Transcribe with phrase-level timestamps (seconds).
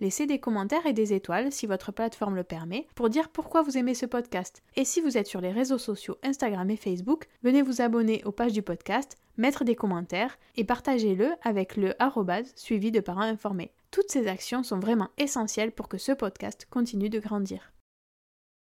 [0.00, 3.78] Laissez des commentaires et des étoiles si votre plateforme le permet pour dire pourquoi vous
[3.78, 4.62] aimez ce podcast.
[4.74, 8.32] Et si vous êtes sur les réseaux sociaux Instagram et Facebook, venez vous abonner aux
[8.32, 13.72] pages du podcast, mettre des commentaires et partagez-le avec le arrobase suivi de parents informés.
[13.92, 17.72] Toutes ces actions sont vraiment essentielles pour que ce podcast continue de grandir.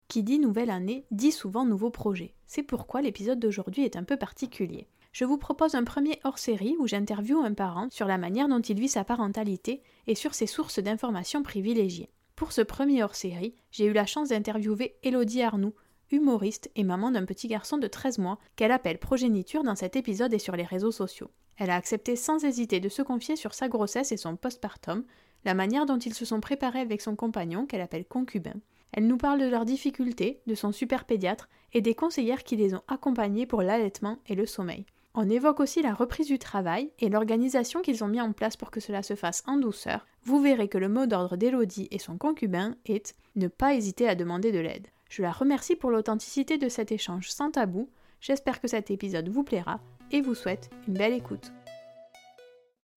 [0.08, 2.34] Qui dit nouvelle année dit souvent nouveau projet.
[2.48, 6.88] C'est pourquoi l'épisode d'aujourd'hui est un peu particulier je vous propose un premier hors-série où
[6.88, 10.80] j'interviewe un parent sur la manière dont il vit sa parentalité et sur ses sources
[10.80, 12.12] d'informations privilégiées.
[12.36, 15.74] Pour ce premier hors-série, j'ai eu la chance d'interviewer Elodie Arnoux,
[16.12, 20.34] humoriste et maman d'un petit garçon de 13 mois qu'elle appelle progéniture dans cet épisode
[20.34, 21.32] et sur les réseaux sociaux.
[21.58, 25.04] Elle a accepté sans hésiter de se confier sur sa grossesse et son postpartum,
[25.44, 28.56] la manière dont ils se sont préparés avec son compagnon qu'elle appelle concubin.
[28.92, 32.74] Elle nous parle de leurs difficultés, de son super pédiatre et des conseillères qui les
[32.74, 34.86] ont accompagnés pour l'allaitement et le sommeil.
[35.16, 38.70] On évoque aussi la reprise du travail et l'organisation qu'ils ont mis en place pour
[38.70, 40.06] que cela se fasse en douceur.
[40.24, 44.14] Vous verrez que le mot d'ordre d'Élodie et son concubin est ne pas hésiter à
[44.14, 44.88] demander de l'aide.
[45.10, 47.90] Je la remercie pour l'authenticité de cet échange sans tabou.
[48.22, 49.82] J'espère que cet épisode vous plaira
[50.12, 51.52] et vous souhaite une belle écoute.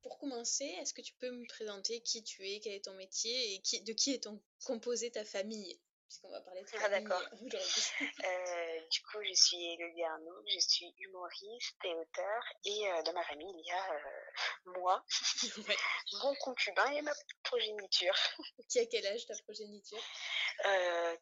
[0.03, 3.55] Pour commencer, est-ce que tu peux me présenter qui tu es, quel est ton métier
[3.55, 4.29] et de qui est
[4.67, 5.79] composée ta famille?
[6.13, 7.23] Puisqu'on va parler de ah, d'accord.
[7.33, 13.15] euh, du coup, je suis Elodie Arnaud, je suis humoriste et auteur, et euh, dans
[13.15, 15.03] ma famille, il y a euh, moi,
[16.23, 17.13] mon concubin et ma
[17.43, 18.15] progéniture.
[18.69, 20.03] Qui a quel âge ta progéniture?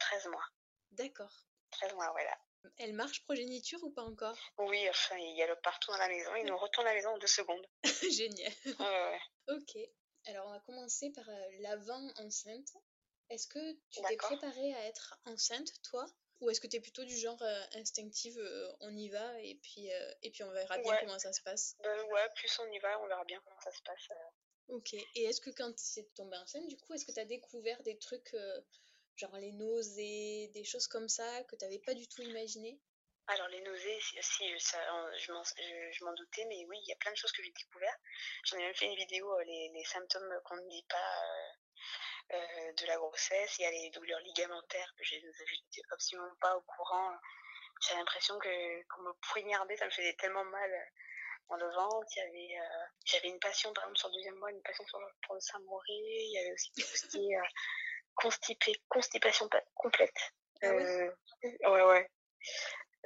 [0.00, 0.46] 13 euh, mois.
[0.90, 1.32] D'accord.
[1.70, 2.36] 13 mois, voilà.
[2.78, 4.36] Elle marche progéniture ou pas encore?
[4.58, 6.96] Oui, enfin, il y a le partout dans la maison, il nous retourne à la
[6.96, 7.64] maison en deux secondes.
[7.84, 8.52] Génial.
[8.66, 9.20] ouais.
[9.50, 9.78] Ok.
[10.26, 11.24] Alors, on va commencer par
[11.60, 12.74] l'avant enceinte.
[13.30, 16.04] Est-ce que tu t'es préparée à être enceinte, toi?
[16.40, 19.54] Ou est-ce que tu es plutôt du genre euh, instinctive, euh, on y va et
[19.62, 21.76] puis, euh, et puis on verra bien comment ça se passe?
[21.80, 24.08] Bah, Ouais, plus on y va, on verra bien comment ça se passe.
[24.68, 24.94] Ok.
[24.94, 27.80] Et est-ce que quand tu es tombée enceinte, du coup, est-ce que tu as découvert
[27.82, 28.34] des trucs,
[29.16, 32.80] genre les nausées, des choses comme ça, que tu n'avais pas du tout imaginé
[33.26, 37.30] alors les nausées, si, je, m'en doutais, mais oui, il y a plein de choses
[37.30, 37.94] que j'ai découvert.
[38.44, 41.22] J'en ai même fait une vidéo, les, les symptômes qu'on ne dit pas
[42.32, 46.60] euh, de la grossesse, il y a les douleurs ligamentaires que j'étais absolument pas au
[46.62, 47.12] courant.
[47.80, 50.70] J'ai l'impression que qu'on me poignardait, ça me faisait tellement mal
[51.48, 52.06] dans le ventre.
[52.14, 54.84] Il y avait, euh, j'avais une passion par exemple sur le deuxième mois, une passion
[54.86, 57.42] sur, pour le sein Il y avait aussi tout ce qui est euh,
[58.14, 60.32] constipé, constipation complète.
[60.62, 62.10] Ah ouais, ouais.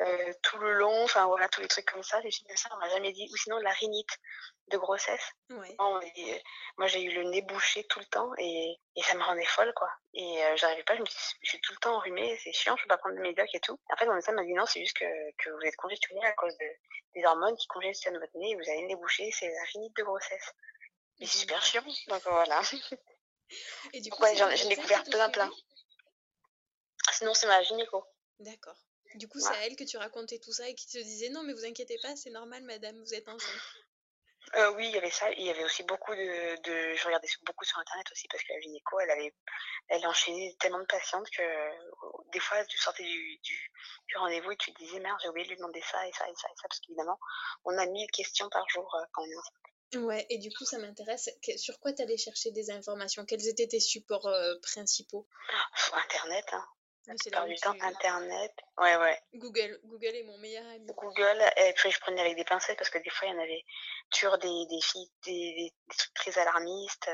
[0.01, 2.21] Euh, tout le long, enfin voilà, tous les trucs comme ça.
[2.21, 3.29] Les filles ça, on m'a jamais dit.
[3.33, 4.19] Ou sinon, la rhinite
[4.69, 5.33] de grossesse.
[6.79, 9.73] moi, j'ai eu le nez bouché tout le temps et, et ça me rendait folle,
[9.75, 9.91] quoi.
[10.15, 12.77] Et euh, j'arrivais pas, je me suis, je suis tout le temps enrhumée, c'est chiant,
[12.77, 13.79] je peux pas prendre de médoc et tout.
[13.91, 15.05] Après, mon médecin m'a dit non, c'est juste que,
[15.39, 16.67] que vous êtes congestionné à cause de,
[17.15, 19.97] des hormones qui congestionnent votre nez et vous avez le nez bouché, c'est la rhinite
[19.97, 20.53] de grossesse.
[21.21, 22.61] Mais c'est super chiant, donc voilà.
[23.93, 25.51] Et du coup, ouais, j'en ai découvert plein, plein.
[27.13, 28.05] Sinon, c'est ma gynéco.
[28.41, 28.77] D'accord.
[29.15, 31.43] Du coup, c'est à elle que tu racontais tout ça et qui te disait non,
[31.45, 33.61] mais vous inquiétez pas, c'est normal, madame, vous êtes enceinte.
[34.57, 35.31] Euh, oui, il y avait ça.
[35.33, 38.53] Il y avait aussi beaucoup de, de, Je regardais beaucoup sur Internet aussi parce que
[38.53, 39.35] la gynéco, elle avait,
[39.89, 41.43] elle enchaînait tellement de patientes que
[42.33, 43.73] des fois, tu sortais du, du,
[44.07, 46.29] du rendez-vous et tu te disais merde, j'ai oublié de lui demander ça et ça
[46.29, 47.19] et ça et ça parce qu'évidemment,
[47.65, 50.05] on a mille questions par jour euh, quand on est enceinte.
[50.05, 51.31] Ouais, et du coup, ça m'intéresse.
[51.57, 53.25] Sur quoi tu allais chercher des informations?
[53.25, 55.27] Quels étaient tes supports euh, principaux?
[55.93, 56.67] Internet, hein.
[57.07, 58.53] C'est la du temps, Internet.
[58.79, 59.21] Ouais, ouais.
[59.35, 59.79] Google.
[59.85, 60.87] Google est mon meilleur ami.
[60.87, 63.43] Google, et puis je prenais avec des pincettes parce que des fois, il y en
[63.43, 63.63] avait
[64.11, 67.11] toujours des, des, filles, des, des, trucs très alarmistes.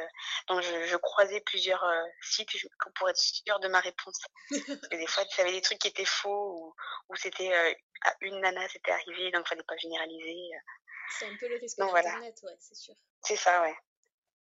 [0.48, 2.50] Donc, je, je croisais plusieurs euh, sites
[2.94, 4.19] pour être sûre de ma réponse.
[4.50, 6.75] parce que des fois, tu savais des trucs qui étaient faux ou,
[7.08, 7.75] ou c'était euh,
[8.20, 10.50] une nana, c'était arrivé, donc il fallait pas généraliser.
[11.19, 12.94] C'est un peu le risque d'Internet, ouais, c'est sûr.
[13.22, 13.75] C'est ça, ouais.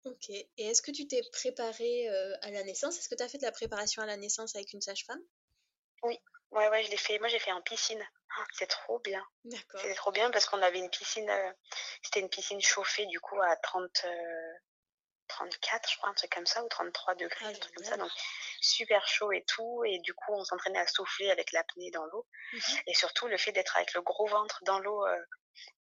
[0.04, 0.30] Ok.
[0.30, 2.98] Et est-ce que tu t'es préparée euh, à la naissance?
[2.98, 5.22] Est-ce que tu as fait de la préparation à la naissance avec une sage-femme?
[6.04, 6.20] Oui,
[6.52, 7.20] ouais, ouais, je l'ai fait.
[7.20, 8.06] Moi, j'ai fait en piscine.
[8.40, 9.26] Oh, c'est trop bien.
[9.46, 9.82] D'accord.
[9.82, 11.52] C'était trop bien parce qu'on avait une piscine, euh,
[12.04, 14.06] c'était une piscine chauffée du coup à 30,
[15.28, 17.86] 34, euh, je crois, un truc comme ça, ou 33 degrés, ah, un truc comme
[17.86, 17.98] ça.
[17.98, 18.12] Donc,
[18.62, 19.84] super chaud et tout.
[19.86, 22.28] Et du coup, on s'entraînait à souffler avec l'apnée dans l'eau.
[22.54, 25.06] Mmh et surtout, le fait d'être avec le gros ventre dans l'eau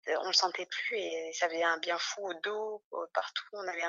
[0.08, 3.44] on le sentait plus et ça avait un bien fou au dos, partout.
[3.52, 3.82] On avait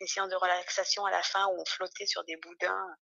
[0.00, 2.96] une séance de relaxation à la fin où on flottait sur des boudins.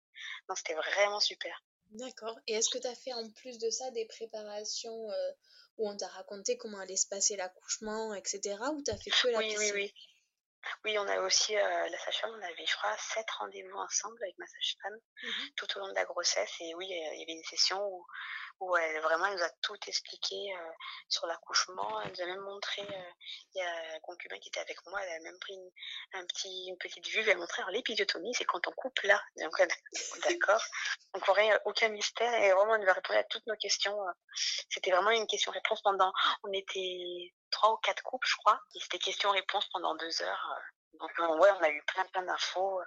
[0.48, 1.62] Non, c'était vraiment super.
[1.94, 2.38] D'accord.
[2.46, 5.30] Et est-ce que tu as fait en plus de ça des préparations euh,
[5.78, 8.56] où on t'a raconté comment allait se passer l'accouchement, etc.
[8.72, 9.94] Ou tu as fait que la oui, Oui, oui.
[10.84, 14.36] Oui, on a aussi, euh, la sage-femme, on avait, je crois, sept rendez-vous ensemble avec
[14.38, 16.52] ma sage-femme mmh tout au long de la grossesse.
[16.60, 18.04] Et oui, il y avait une session où,
[18.60, 20.70] où elle vraiment elle nous a tout expliqué euh,
[21.08, 22.00] sur l'accouchement.
[22.02, 23.10] Elle nous a même montré, euh,
[23.54, 25.70] il y a un concubin qui était avec moi, elle a même pris une,
[26.14, 29.22] un une petite vue, elle a montré, alors l'épisiotomie, c'est quand on coupe là.
[29.36, 29.52] Donc,
[30.28, 30.62] d'accord.
[31.14, 33.98] Donc, aurait aucun mystère et vraiment, elle nous a répondu à toutes nos questions.
[34.68, 36.12] C'était vraiment une question-réponse pendant,
[36.42, 38.60] on était trois ou quatre couples, je crois.
[38.74, 40.54] Et c'était question-réponse pendant deux heures.
[41.00, 42.80] Donc, ouais, on a eu plein, plein d'infos.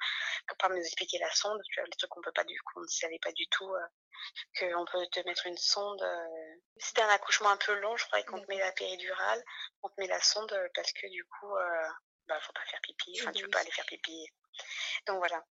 [0.48, 2.80] Pour pas nous expliquer la sonde, tu vois, les trucs qu'on peut pas du coup,
[2.80, 3.70] on ne savait pas du tout
[4.60, 6.02] qu'on peut te mettre une sonde.
[6.02, 9.44] Euh, c'était un accouchement un peu long, je crois, qu'on te met la péridurale,
[9.84, 11.88] on te met la sonde euh, parce que du coup, euh,
[12.28, 14.28] bah, faut pas faire pipi, enfin, tu veux pas aller faire pipi.
[15.08, 15.44] Donc voilà.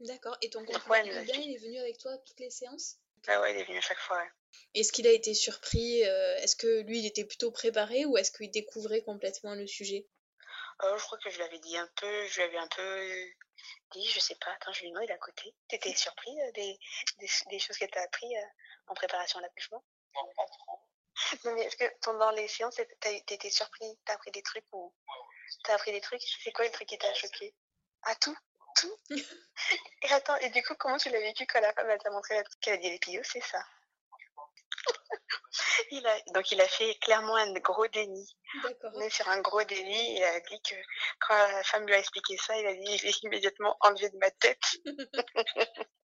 [0.00, 0.36] D'accord.
[0.42, 2.98] Et ton compagnon il est venu avec toi toutes les séances?
[3.28, 4.22] Ah ouais, il est venu à chaque fois.
[4.74, 8.50] Est-ce qu'il a été surpris Est-ce que lui, il était plutôt préparé ou est-ce qu'il
[8.50, 10.06] découvrait complètement le sujet?
[10.82, 13.30] Je crois que je lui avais dit un peu, je lui avais un peu
[13.92, 15.54] dit, je sais pas, attends, je lui demande, il est à côté.
[15.68, 16.78] T'étais surpris euh, des,
[17.18, 18.46] des, des, choses que t'as appris euh,
[18.88, 19.84] en préparation à l'accouchement?
[20.14, 20.80] Non, pas trop.
[21.44, 23.98] Non, mais est-ce que pendant les séances, t'étais surpris?
[24.04, 24.92] T'as appris des trucs ou
[25.62, 26.22] T'as appris des trucs?
[26.42, 27.54] C'est quoi le truc qui t'a choqué?
[28.02, 28.36] Ah, tout
[28.76, 28.98] Tout?
[30.02, 32.74] Et attends, et du coup, comment tu l'as vécu quand la femme t'a montré qu'elle
[32.74, 33.64] a dit les C'est ça?
[35.90, 38.36] il a, donc il a fait clairement un gros déni.
[38.94, 40.16] On est sur un gros déni.
[40.16, 40.74] Il a dit que
[41.20, 44.18] quand la femme lui a expliqué ça, il a dit je l'ai immédiatement enlevé de
[44.18, 44.76] ma tête.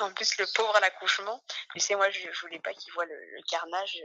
[0.00, 1.42] en plus, le pauvre à l'accouchement,
[1.72, 4.02] tu sais, moi, je, voulais pas qu'il voit le, carnage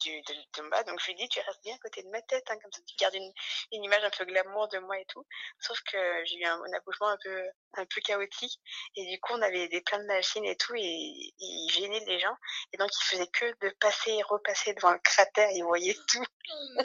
[0.00, 0.84] du, de.
[0.86, 2.72] Donc, je lui ai dit, tu restes bien à côté de ma tête, hein, comme
[2.72, 3.32] ça, tu gardes une,
[3.72, 5.26] une, image un peu glamour de moi et tout.
[5.60, 7.44] Sauf que j'ai eu un, accouchement un peu,
[7.74, 8.60] un peu chaotique.
[8.96, 12.18] Et du coup, on avait des plein de machines et tout, et, il gênait les
[12.18, 12.36] gens.
[12.72, 16.24] Et donc, il faisait que de passer et repasser devant le cratère, il voyait tout.
[16.50, 16.82] Oh,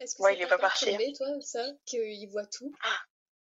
[0.00, 0.94] Est-ce que ouais, il est pas parti.
[0.94, 1.12] Hein.
[1.16, 2.72] toi, ça, qu'il voit tout?
[2.82, 3.00] Ah,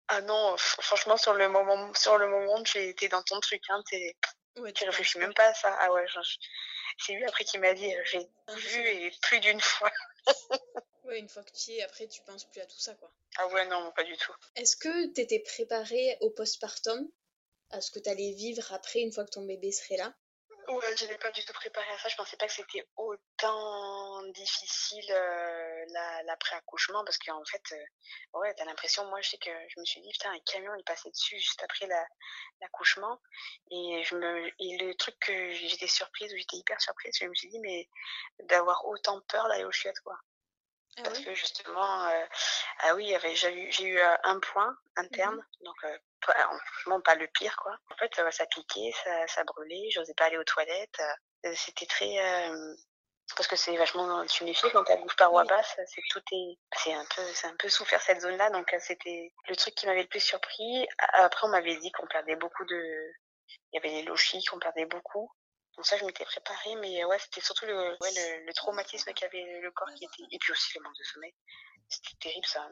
[0.07, 3.81] ah non, franchement, sur le moment, sur le moment, j'ai été dans ton truc, hein,
[3.89, 5.75] tu réfléchis même pas à ça.
[5.79, 6.05] Ah ouais,
[7.00, 9.91] c'est lui après qui m'a dit, euh, j'ai vu et plus d'une fois.
[11.05, 13.12] ouais, une fois que tu y es, après, tu penses plus à tout ça, quoi.
[13.38, 14.33] Ah ouais, non, pas du tout.
[14.55, 17.10] Est-ce que tu étais préparée au postpartum,
[17.72, 20.13] à ce que tu allais vivre après, une fois que ton bébé serait là?
[20.67, 22.10] Ouais, je n'ai pas du tout préparé à ça.
[22.10, 25.86] Je pensais pas que c'était autant difficile euh,
[26.25, 30.01] l'après-accouchement parce qu'en fait, euh, ouais, t'as l'impression, moi je sais que je me suis
[30.01, 31.88] dit, putain, un camion est passé dessus juste après
[32.62, 33.20] l'accouchement.
[33.72, 37.36] et, je me, et le truc que j'étais surprise, ou j'étais hyper surprise, je me
[37.36, 37.89] suis dit, mais
[38.43, 40.17] d'avoir autant peur d'aller au chiottes, quoi.
[40.97, 42.25] Ah parce que justement, euh,
[42.79, 45.85] ah oui, j'ai eu, j'ai eu un point interne, mmh donc
[46.21, 47.75] franchement pas le pire quoi.
[47.91, 51.01] En fait, ça, ça piquait, ça, ça brûlait, j'osais pas aller aux toilettes.
[51.45, 52.75] Euh, c'était très, euh,
[53.35, 56.93] parce que c'est vachement tuméfié quand elle bouge par voie basse, c'est tout est, c'est
[56.93, 60.07] un peu, c'est un peu souffert cette zone-là, donc c'était le truc qui m'avait le
[60.07, 60.88] plus surpris.
[61.13, 63.13] Après, on m'avait dit qu'on perdait beaucoup de,
[63.71, 65.31] il y avait les lochis qu'on perdait beaucoup.
[65.75, 69.60] Donc ça, je m'étais préparée, mais ouais, c'était surtout le, ouais, le, le traumatisme qu'avait
[69.62, 71.34] le corps qui était, et puis aussi le manque de sommeil.
[71.89, 72.70] C'était terrible ça.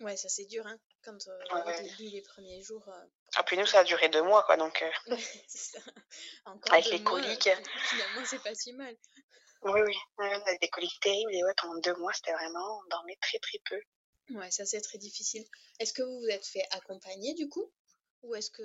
[0.00, 2.86] Ouais, ça c'est dur, hein, quand euh, au début, les premiers jours.
[2.88, 3.06] Euh...
[3.34, 4.80] Ah, puis nous, ça a duré deux mois, quoi, donc.
[4.82, 5.16] Euh...
[6.44, 7.48] Encore Avec les mois, coliques.
[7.90, 8.96] finalement, c'est pas si mal.
[9.62, 12.88] Oui, oui, on a des coliques terribles, et ouais, pendant deux mois, c'était vraiment, on
[12.90, 13.80] dormait très très peu.
[14.30, 15.44] Ouais, ça c'est très difficile.
[15.80, 17.72] Est-ce que vous vous êtes fait accompagner du coup?
[18.22, 18.62] Ou est-ce que.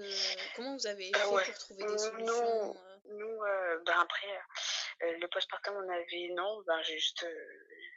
[0.55, 2.92] Comment vous avez fait pour trouver des solutions euh?
[3.05, 4.41] Nous, euh, ben après,
[5.03, 6.29] euh, le postpartum, on avait.
[6.35, 7.25] Non, ben j'ai juste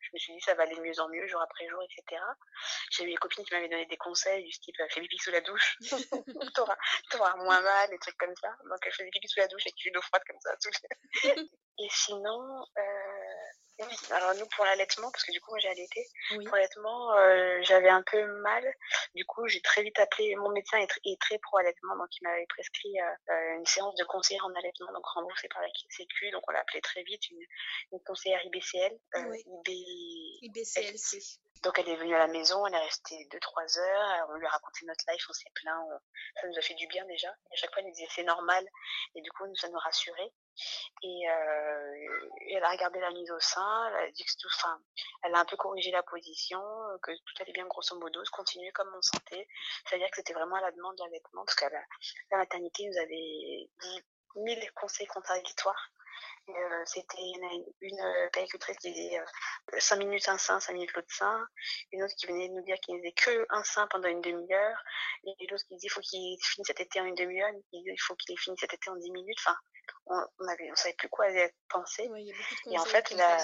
[0.07, 2.23] je me suis dit ça va aller de mieux en mieux jour après jour, etc.
[2.91, 5.41] J'ai eu des copines qui m'avaient donné des conseils du type fais pipi sous la
[5.41, 5.77] douche,
[6.55, 6.77] t'auras,
[7.15, 8.57] auras moins mal, des trucs comme ça.
[8.65, 10.55] Donc je faisais pipi sous la douche avec une eau froide comme ça.
[11.79, 13.47] Et sinon, euh,
[14.11, 17.88] alors nous pour l'allaitement, parce que du coup moi j'ai allaité, pour l'allaitement euh, j'avais
[17.88, 18.64] un peu mal,
[19.14, 22.47] du coup j'ai très vite appelé, mon médecin est, très pro allaitement, donc il m'avait
[22.47, 26.52] prescrit euh, une séance de conseiller en allaitement, donc remboursée par la Sécu, donc on
[26.52, 27.40] l'a appelé très vite une,
[27.92, 28.99] une conseillère IBCL,
[30.42, 31.40] IBCLC.
[31.62, 34.50] Donc elle est venue à la maison, elle est restée 2-3 heures, on lui a
[34.50, 35.88] raconté notre life, on s'est plaint,
[36.40, 37.28] ça nous a fait du bien déjà.
[37.50, 38.66] Et à chaque fois elle nous disait c'est normal,
[39.14, 40.33] et du coup ça nous rassurait.
[41.03, 44.81] Et, euh, elle a regardé la mise au sein, elle a dit que tout, enfin,
[45.23, 46.61] elle a un peu corrigé la position,
[47.03, 49.49] que tout allait bien grosso modo, se continuer comme on sentait.
[49.85, 51.83] C'est-à-dire que c'était vraiment à la demande de l'allaitement, parce qu'à la,
[52.31, 54.03] la maternité, nous avait dit
[54.37, 55.91] mille conseils contradictoires
[56.49, 58.29] euh, c'était une, une euh,
[58.81, 59.21] qui disait
[59.79, 61.45] 5 euh, minutes un sein, 5 minutes l'autre sein.
[61.93, 64.79] Une autre qui venait nous dire qu'il faisait que un sein pendant une demi-heure.
[65.25, 67.51] Et l'autre qui disait qu'il faut qu'il finisse cet été en une demi-heure.
[67.73, 69.39] Il faut qu'il finisse cet été en 10 minutes.
[69.41, 69.57] Enfin,
[70.07, 71.27] on, on avait, on savait plus quoi
[71.69, 72.09] penser.
[72.67, 73.39] et en fait, la,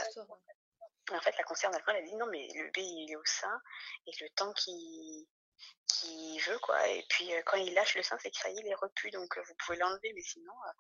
[1.10, 3.60] en fait, la conseillère elle a dit non, mais le bébé, il est au sein.
[4.06, 5.28] Et le temps qui
[5.86, 6.88] qui veut quoi.
[6.88, 9.42] Et puis euh, quand il lâche le sein c'est est il est repu donc euh,
[9.46, 10.72] vous pouvez l'enlever mais sinon euh,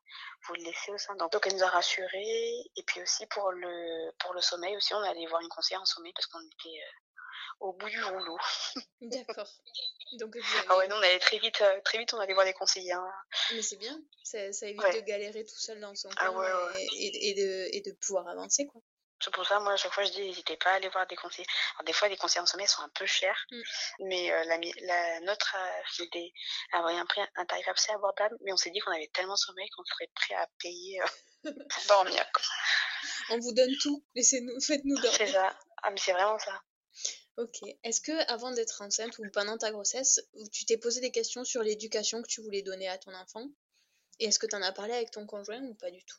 [0.46, 1.14] vous le laissez au sein.
[1.16, 2.64] Donc, elle nous a rassurés.
[2.76, 5.86] Et puis aussi pour le pour le sommeil aussi on allait voir une conseillère en
[5.86, 6.80] sommeil parce qu'on était
[7.60, 8.38] au bout du rouleau.
[9.00, 9.48] D'accord.
[10.18, 10.36] Donc
[10.68, 13.12] ah ouais non on allait très vite très vite on allait voir des conseillers hein.
[13.52, 13.98] mais c'est bien.
[14.22, 16.48] Ça, ça évite de galérer tout seul dans son ah coin
[16.96, 18.80] et, et, de, et de pouvoir avancer quoi
[19.22, 21.16] c'est pour ça, moi, à chaque fois, je dis, n'hésitez pas à aller voir des
[21.16, 21.46] conseillers.
[21.74, 23.62] Alors, des fois, les conseillers en sommeil sont un peu chers, mm.
[24.00, 26.32] mais euh, la, la, nôtre a, des,
[26.72, 29.68] un, prix, un tarif assez abordable, mais on s'est dit qu'on avait tellement de sommeil
[29.70, 31.06] qu'on serait prêt à payer euh,
[31.68, 32.24] pour dormir.
[33.30, 35.12] On vous donne tout, laissez-nous, faites-nous dormir.
[35.16, 35.56] C'est ça.
[35.82, 36.60] Ah, mais c'est vraiment ça.
[37.38, 37.60] Ok.
[37.82, 40.20] Est-ce que avant d'être enceinte ou pendant ta grossesse,
[40.52, 43.48] tu t'es posé des questions sur l'éducation que tu voulais donner à ton enfant?
[44.18, 46.18] Et est-ce que tu en as parlé avec ton conjoint ou pas du tout?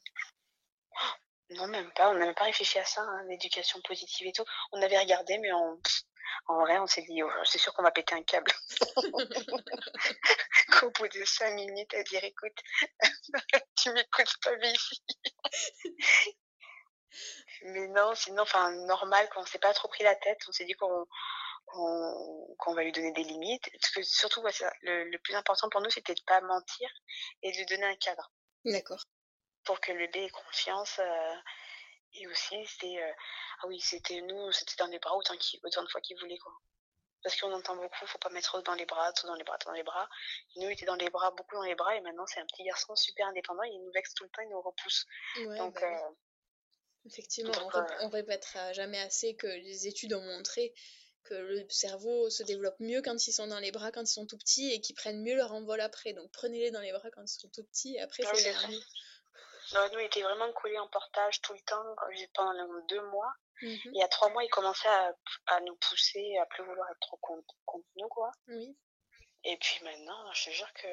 [1.55, 2.09] Non, même pas.
[2.09, 4.45] On n'a même pas réfléchi à ça, hein, l'éducation positive et tout.
[4.71, 5.77] On avait regardé, mais en,
[6.47, 8.51] en vrai, on s'est dit, oh, c'est sûr qu'on va péter un câble.
[10.79, 12.57] Qu'au bout de cinq minutes, à dire, écoute,
[13.77, 15.03] tu m'écoutes pas, ici.
[17.63, 20.39] mais non, sinon, enfin, normal, qu'on s'est pas trop pris la tête.
[20.47, 21.07] On s'est dit qu'on
[22.73, 23.69] va lui donner des limites.
[23.79, 24.43] Parce que surtout,
[24.81, 26.89] le, plus important pour nous, c'était de pas mentir
[27.41, 28.31] et de lui donner un cadre.
[28.65, 29.03] D'accord
[29.65, 30.99] pour que le bébé ait confiance.
[30.99, 31.35] Euh,
[32.15, 33.11] et aussi, c'était, euh,
[33.61, 36.53] ah oui, c'était nous, c'était dans les bras autant, autant de fois qu'il voulait, quoi.
[37.23, 39.67] Parce qu'on entend beaucoup, faut pas mettre dans les bras, tout dans les bras, tout
[39.67, 40.09] dans les bras.
[40.57, 42.63] nous, il était dans les bras, beaucoup dans les bras, et maintenant, c'est un petit
[42.63, 45.05] garçon super indépendant, il nous vexe tout le temps, il nous repousse.
[45.57, 46.13] Donc, bah euh,
[47.05, 47.51] Effectivement,
[48.01, 50.73] on, répétera jamais assez que les études ont montré
[51.23, 54.25] que le cerveau se développe mieux quand ils sont dans les bras, quand ils sont
[54.25, 56.13] tout petits, et qu'ils prennent mieux leur envol après.
[56.13, 58.53] Donc prenez-les dans les bras quand ils sont tout petits, et après c'est
[59.73, 61.95] non, nous, il était vraiment collé en portage tout le temps
[62.33, 63.33] pendant deux mois.
[63.61, 63.95] Mhm.
[63.95, 65.15] Et à trois mois, il commençait à,
[65.47, 67.55] à, nous pousser, à plus vouloir être trop contre,
[67.95, 68.31] nous, quoi.
[68.47, 68.77] Oui.
[69.45, 70.87] Et puis maintenant, je te jure que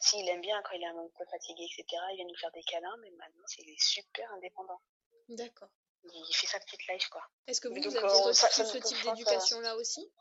[0.00, 2.62] s'il aime bien quand il est un peu fatigué, etc., il vient nous faire des
[2.64, 4.80] câlins, mais maintenant, c'est super indépendant.
[5.28, 5.68] D'accord.
[6.04, 7.22] Il fait sa petite life, quoi.
[7.46, 10.12] Est-ce que vous, vous avez reçu ce type d'éducation-là aussi?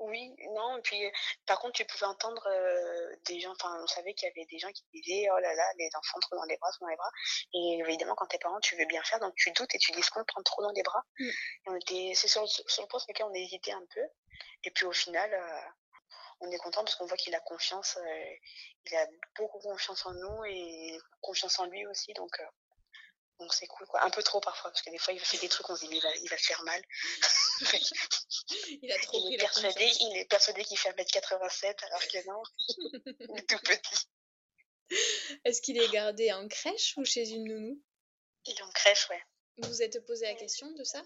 [0.00, 1.00] Oui, non, et puis
[1.46, 4.58] par contre, tu pouvais entendre euh, des gens, enfin, on savait qu'il y avait des
[4.58, 6.96] gens qui disaient oh là là, les enfants trop dans les bras, trop dans les
[6.96, 7.10] bras.
[7.54, 10.02] Et évidemment, quand t'es parent, tu veux bien faire, donc tu doutes et tu dis
[10.02, 11.04] ce qu'on prend trop dans les bras?
[11.18, 11.28] Mm.
[11.28, 14.02] Et on était, c'est sur, sur, le point sur lequel on a hésité un peu.
[14.64, 15.70] Et puis au final, euh,
[16.40, 18.34] on est content parce qu'on voit qu'il a confiance, euh,
[18.86, 22.40] il a beaucoup confiance en nous et confiance en lui aussi, donc
[23.40, 24.04] donc c'est cool, quoi.
[24.04, 25.88] Un peu trop parfois, parce que des fois, il fait des trucs, on se dit,
[25.90, 26.82] il va, il va se faire mal.
[28.82, 32.42] il a trop il est persuadé, Il est persuadé qu'il fait 1m87, alors que non,
[32.68, 34.06] il est tout petit.
[35.44, 37.82] Est-ce qu'il est gardé en crèche ou chez une nounou?
[38.44, 39.22] Il est en crèche, ouais.
[39.58, 41.02] Vous êtes posé la question de ça?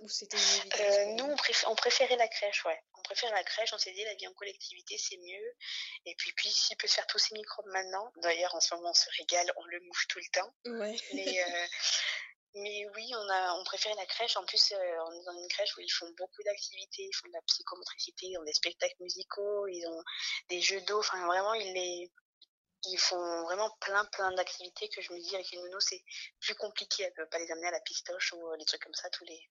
[0.00, 0.38] Ou c'était
[0.80, 1.36] euh, Nous,
[1.66, 2.82] on, préférait la crèche, ouais.
[2.98, 5.56] On préfère la crèche, on s'est dit la vie en collectivité, c'est mieux.
[6.06, 8.90] Et puis, puis s'il peut se faire tous ces microbes maintenant, d'ailleurs, en ce moment,
[8.90, 10.54] on se régale, on le mouche tout le temps.
[10.64, 10.96] Ouais.
[11.12, 11.66] Mais, euh,
[12.54, 14.36] mais oui, on, a, on préfère la crèche.
[14.36, 17.02] En plus, euh, on est dans une crèche où ils font beaucoup d'activités.
[17.02, 20.02] Ils font de la psychomotricité, ils ont des spectacles musicaux, ils ont
[20.48, 21.00] des jeux d'eau.
[21.00, 22.10] Enfin, vraiment, ils, les,
[22.84, 26.02] ils font vraiment plein, plein d'activités que je me dis, avec une nounou, c'est
[26.40, 27.02] plus compliqué.
[27.02, 29.50] Elle peut pas les amener à la pistoche ou des trucs comme ça tous les.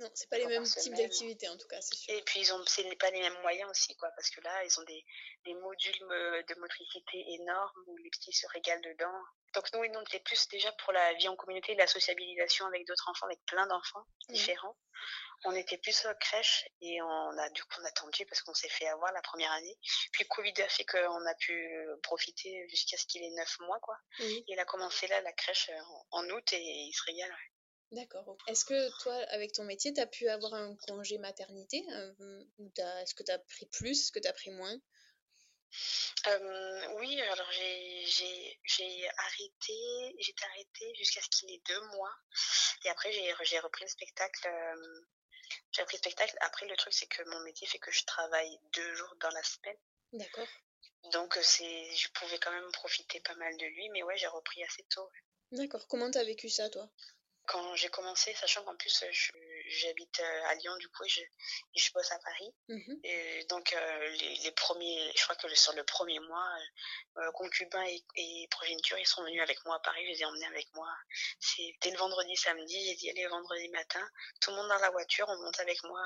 [0.00, 2.14] Non, c'est pas les mêmes types d'activités en tout cas, c'est sûr.
[2.14, 4.80] Et puis ils ont, c'est pas les mêmes moyens aussi, quoi, parce que là, ils
[4.80, 5.04] ont des,
[5.44, 9.12] des modules euh, de motricité énormes où les petits se régalent dedans.
[9.52, 13.08] Donc nous, non, c'est plus déjà pour la vie en communauté, la sociabilisation avec d'autres
[13.10, 14.32] enfants, avec plein d'enfants mmh.
[14.32, 14.76] différents.
[15.44, 18.54] On était plus à crèche et on a du coup on a attendu parce qu'on
[18.54, 19.78] s'est fait avoir la première année.
[20.12, 23.96] Puis Covid a fait qu'on a pu profiter jusqu'à ce qu'il ait neuf mois quoi.
[24.20, 25.70] Et il a commencé là la crèche
[26.10, 27.34] en, août et il se régale.
[27.92, 28.36] D'accord.
[28.46, 32.44] Est-ce que toi, avec ton métier, tu as pu avoir un congé maternité euh,
[33.02, 34.78] Est-ce que tu as pris plus Est-ce que tu as pris moins?
[36.26, 42.14] Euh, oui, alors j'ai arrêté, j'étais arrêtée jusqu'à ce qu'il ait deux mois.
[42.84, 44.48] Et après, j'ai repris le spectacle.
[44.48, 45.00] Euh,
[45.72, 46.36] j'ai repris le spectacle.
[46.40, 49.42] Après, le truc, c'est que mon métier fait que je travaille deux jours dans la
[49.42, 49.78] semaine.
[50.12, 50.48] D'accord.
[51.12, 53.88] Donc, euh, c'est, je pouvais quand même profiter pas mal de lui.
[53.90, 55.08] Mais ouais, j'ai repris assez tôt.
[55.52, 55.86] D'accord.
[55.88, 56.88] Comment t'as vécu ça, toi?
[57.46, 59.32] Quand j'ai commencé, sachant qu'en plus, je
[59.70, 61.20] j'habite euh, à Lyon du coup et je,
[61.74, 62.52] je bosse à Paris.
[62.68, 66.48] Mmh et donc euh, les, les, premiers, je crois que sur le premier mois,
[67.18, 70.24] euh, concubins et, et progéniture, ils sont venus avec moi à Paris, je les ai
[70.24, 70.88] emmenés avec moi.
[71.38, 74.06] C'était le vendredi, samedi, j'ai dit allez vendredi matin,
[74.40, 76.02] tout le monde dans la voiture, on monte avec moi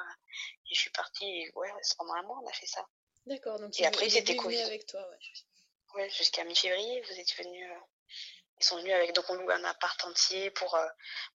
[0.70, 1.50] et je suis partie.
[1.54, 2.86] Ouais, pendant un mois on a fait ça.
[3.26, 4.60] D'accord, donc et après c'était Covid.
[4.62, 5.18] avec toi, ouais.
[5.94, 7.70] Ouais, jusqu'à mi-février, vous êtes venus
[8.60, 10.86] ils sont venus avec donc on loue un appart entier pour euh,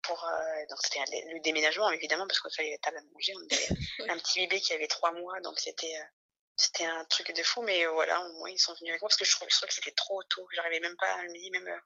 [0.02, 1.00] pour euh, donc c'était
[1.32, 3.32] le déménagement évidemment parce qu'il fallait la table à manger.
[3.36, 6.04] On avait un petit bébé qui avait trois mois donc c'était euh,
[6.56, 9.18] c'était un truc de fou mais voilà au moins ils sont venus avec moi parce
[9.18, 10.46] que je trouvais, que c'était trop tôt.
[10.52, 11.80] J'arrivais même pas à me même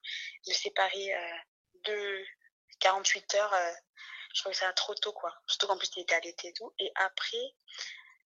[0.47, 1.15] me séparer
[1.85, 2.25] de
[2.81, 3.55] 48 heures
[4.35, 5.35] je trouvais ça trop tôt quoi.
[5.47, 6.73] Surtout qu'en plus il était l'été et tout.
[6.79, 7.55] Et après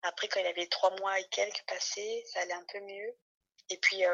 [0.03, 3.17] après quand il avait trois mois et quelques passés ça allait un peu mieux.
[3.71, 4.05] Et puis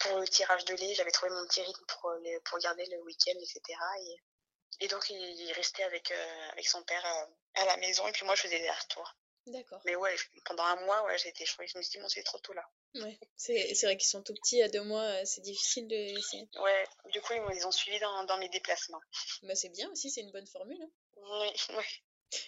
[0.00, 3.02] pour le tirage de lait, j'avais trouvé mon petit rythme pour, euh, pour garder le
[3.02, 3.60] week-end, etc.
[4.02, 8.12] Et, et donc, il, restait avec, euh, avec son père euh, à, la maison, et
[8.12, 9.14] puis moi, je faisais des retours.
[9.46, 9.80] D'accord.
[9.86, 12.38] Mais ouais, pendant un mois, ouais, j'étais, je, je me suis dit, bon, c'est trop
[12.38, 12.68] tôt là.
[12.96, 16.48] Ouais, c'est, vrai qu'ils sont tout petits, à deux mois, c'est difficile de laisser.
[16.60, 19.00] Ouais, du coup, ils, ont suivi dans, dans mes déplacements.
[19.42, 20.80] Bah, c'est bien aussi, c'est une bonne formule.
[20.82, 20.90] Hein.
[21.16, 21.84] Oui, oui.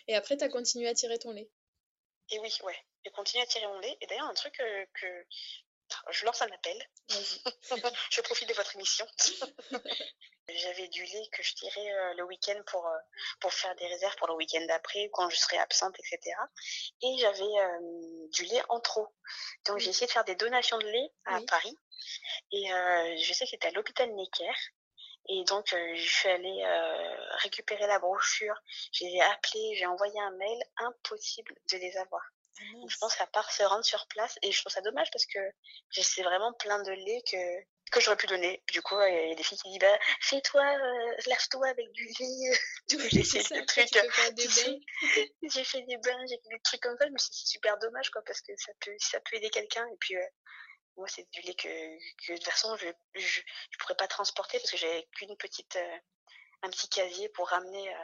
[0.08, 1.50] Et après, tu as continué à tirer ton lait
[2.30, 2.76] Et oui, ouais.
[3.04, 3.96] J'ai continué à tirer mon lait.
[4.00, 5.26] Et d'ailleurs, un truc que,
[6.10, 6.88] je lance un appel.
[8.10, 9.06] je profite de votre émission.
[10.48, 12.98] J'avais du lait que je tirais euh, le week-end pour, euh,
[13.40, 16.36] pour faire des réserves pour le week-end d'après, quand je serais absente, etc.
[17.02, 19.08] Et j'avais euh, du lait en trop.
[19.66, 21.76] Donc j'ai essayé de faire des donations de lait à Paris.
[22.52, 24.54] Et je sais que c'était à l'hôpital Necker.
[25.28, 26.64] Et donc, je suis allée
[27.42, 28.56] récupérer la brochure.
[28.90, 30.62] J'ai appelé, j'ai envoyé un mail.
[30.78, 32.22] Impossible de les avoir.
[32.60, 35.26] Ah je pense qu'à part se rendre sur place, et je trouve ça dommage parce
[35.26, 35.38] que
[35.90, 37.36] c'est vraiment plein de lait que,
[37.90, 38.62] que j'aurais pu donner.
[38.72, 42.06] Du coup, il y a des filles qui disent bah, fais-toi, euh, lave-toi avec du
[42.06, 42.58] lait.
[43.10, 43.88] j'ai essayé des trucs.
[45.42, 48.22] j'ai fait des bains, j'ai fait des trucs comme ça, mais c'est super dommage quoi,
[48.26, 49.86] parce que ça peut, ça peut aider quelqu'un.
[49.92, 50.26] Et puis, euh,
[50.96, 51.68] moi, c'est du lait que,
[52.26, 55.96] que de toute façon, je, je pourrais pas transporter parce que j'avais qu'une petite, euh,
[56.62, 57.94] un petit casier pour ramener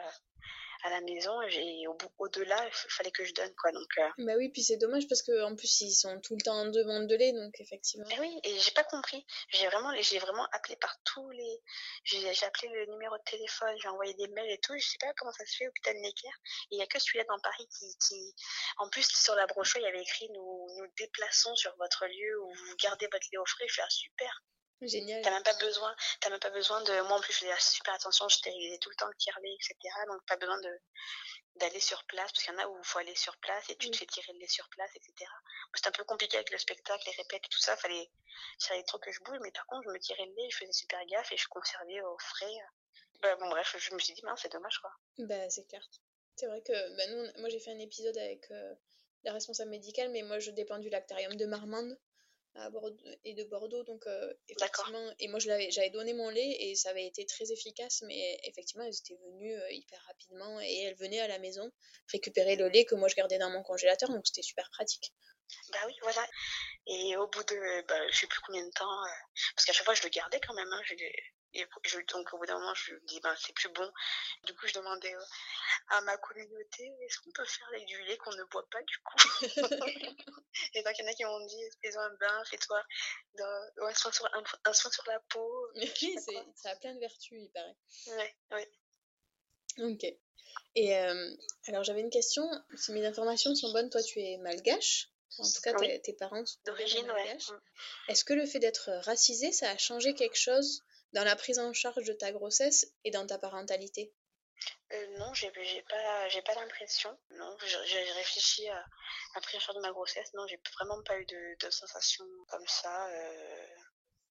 [0.83, 4.09] à la maison et au bout au-delà il fallait que je donne quoi donc euh.
[4.19, 6.65] bah oui puis c'est dommage parce que en plus ils sont tout le temps en
[6.65, 8.07] demande de lait donc effectivement.
[8.09, 9.25] Et eh oui et j'ai pas compris.
[9.49, 11.61] J'ai vraiment j'ai vraiment appelé par tous les
[12.03, 15.13] j'ai appelé le numéro de téléphone j'ai envoyé des mails et tout je sais pas
[15.17, 16.29] comment ça se fait hôpital Necker.
[16.71, 18.35] Il y a que celui-là dans Paris qui, qui
[18.77, 22.41] en plus sur la brochure il y avait écrit nous nous déplaçons sur votre lieu
[22.41, 24.43] où vous gardez votre lait au frais je fais ah, super
[24.81, 25.21] Génial.
[25.23, 27.95] T'as même pas besoin, t'as même pas besoin de, moi en plus je faisais super
[27.95, 29.75] attention, je stérilisais tout le temps le tire-lait, etc.
[30.07, 30.79] Donc pas besoin de,
[31.55, 33.75] d'aller sur place, parce qu'il y en a où il faut aller sur place et
[33.75, 35.29] tu te fais tirer le lait sur place, etc.
[35.73, 38.09] C'était un peu compliqué avec le spectacle, les répètes et tout ça, fallait,
[38.59, 40.73] fallait trop que je bouge, mais par contre je me tirais le lait, je faisais
[40.73, 42.57] super gaffe et je conservais au frais.
[43.21, 44.91] Bah, bon bref, je me suis dit, c'est dommage quoi.
[45.17, 45.81] Bah c'est clair.
[46.35, 48.75] C'est vrai que bah, nous, moi j'ai fait un épisode avec euh,
[49.23, 51.97] la responsable médicale, mais moi je dépends du lactarium de Marmande
[52.57, 56.29] à Bordeaux et de Bordeaux donc euh, effectivement et moi je l'avais j'avais donné mon
[56.29, 60.59] lait et ça avait été très efficace mais effectivement elles étaient venues euh, hyper rapidement
[60.61, 61.71] et elles venaient à la maison
[62.11, 65.13] récupérer le lait que moi je gardais dans mon congélateur donc c'était super pratique.
[65.71, 66.27] Bah oui voilà.
[66.87, 69.09] Et au bout de bah, je sais plus combien de temps euh,
[69.55, 70.81] parce qu'à chaque fois je le gardais quand même hein,
[71.53, 73.91] Et je, donc au bout d'un moment, je me dis, ben c'est plus bon.
[74.43, 75.13] Du coup, je demandais
[75.89, 78.97] à ma communauté, est-ce qu'on peut faire avec du lait qu'on ne boit pas du
[78.99, 79.15] coup?
[80.73, 82.83] Et donc il y en a qui m'ont dit, fais-toi un bain, fais-toi
[83.39, 84.29] un, soin sur,
[84.65, 85.67] un, soin sur la peau.
[85.75, 86.15] Oui,
[86.55, 87.77] ça a plein de vertus, il paraît.
[88.07, 88.71] Ouais, ouais.
[89.79, 90.05] Ok.
[90.75, 91.35] Et euh,
[91.67, 95.61] alors j'avais une question, si mes informations sont bonnes, toi tu es malgache, en tout
[95.61, 97.49] cas tes parents sont d'origine malgache.
[97.49, 97.61] Mm.
[98.09, 101.73] Est-ce que le fait d'être racisé, ça a changé quelque chose dans la prise en
[101.73, 104.13] charge de ta grossesse et dans ta parentalité?
[104.91, 107.17] Euh, non, j'ai pas, j'ai pas l'impression.
[107.31, 108.85] Non, j'ai réfléchi à
[109.35, 110.33] la prise en charge de ma grossesse.
[110.33, 113.07] Non, j'ai vraiment pas eu de, de sensation comme ça.
[113.09, 113.67] Euh.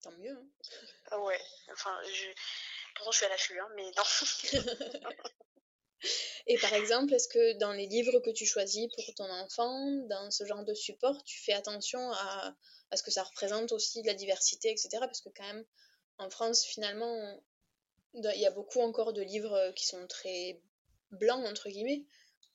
[0.01, 0.37] Tant mieux.
[0.37, 0.47] Hein.
[1.11, 1.41] Ah ouais.
[1.71, 2.25] Enfin, je,
[2.95, 4.03] pourtant je suis à l'affût, hein, mais non.
[6.45, 10.29] Et par exemple, est-ce que dans les livres que tu choisis pour ton enfant, dans
[10.29, 12.55] ce genre de support, tu fais attention à,
[12.91, 14.89] à ce que ça représente aussi la diversité, etc.
[14.99, 15.65] Parce que quand même,
[16.17, 17.41] en France, finalement,
[18.13, 20.61] il y a beaucoup encore de livres qui sont très
[21.11, 22.05] blancs, entre guillemets,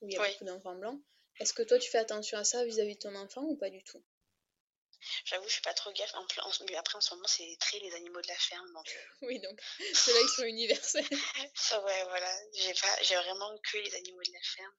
[0.00, 1.00] où il y a beaucoup d'enfants blancs.
[1.40, 3.82] Est-ce que toi, tu fais attention à ça vis-à-vis de ton enfant ou pas du
[3.82, 4.02] tout?
[5.24, 6.14] J'avoue, je suis pas trop gaffe.
[6.14, 6.24] En,
[6.68, 8.72] mais après, en ce moment, c'est très les animaux de la ferme.
[8.72, 8.88] Donc...
[8.88, 9.16] Euh.
[9.26, 9.60] oui, donc
[9.94, 11.04] ceux-là, ils sont universels.
[11.10, 12.32] ouais, voilà.
[13.02, 14.74] J'ai vraiment que les animaux de la ferme.